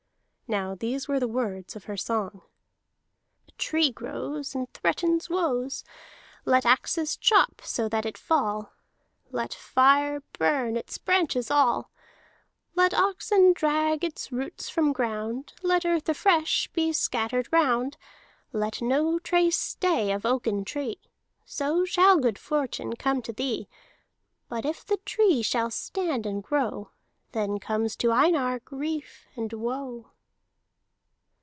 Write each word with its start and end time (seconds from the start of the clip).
Now 0.51 0.75
these 0.75 1.07
were 1.07 1.17
the 1.17 1.29
words 1.29 1.77
of 1.77 1.85
her 1.85 1.95
song: 1.95 2.41
"A 3.47 3.51
tree 3.53 3.89
grows 3.89 4.53
And 4.53 4.69
threatens 4.73 5.29
woes. 5.29 5.85
Let 6.43 6.65
axes 6.65 7.15
chop 7.15 7.61
so 7.63 7.87
that 7.87 8.05
it 8.05 8.17
fall. 8.17 8.73
Let 9.31 9.53
fire 9.53 10.21
burn 10.37 10.75
its 10.75 10.97
branches 10.97 11.49
all. 11.49 11.89
Let 12.75 12.93
oxen 12.93 13.53
drag 13.53 14.03
its 14.03 14.29
roots 14.29 14.67
from 14.67 14.91
ground. 14.91 15.53
Let 15.63 15.85
earth 15.85 16.09
afresh 16.09 16.67
be 16.73 16.91
scattered 16.91 17.47
round. 17.53 17.95
Let 18.51 18.81
no 18.81 19.19
trace 19.19 19.57
stay 19.57 20.11
of 20.11 20.25
oaken 20.25 20.65
tree, 20.65 20.97
So 21.45 21.85
shall 21.85 22.19
good 22.19 22.37
fortune 22.37 22.97
come 22.97 23.21
to 23.21 23.31
thee. 23.31 23.69
But 24.49 24.65
if 24.65 24.85
the 24.85 24.97
tree 25.05 25.43
shall 25.43 25.69
stand 25.71 26.25
and 26.25 26.43
grow, 26.43 26.91
Then 27.31 27.57
comes 27.57 27.95
to 27.95 28.11
Einar 28.11 28.59
grief 28.59 29.27
and 29.37 29.53
woe." 29.53 30.07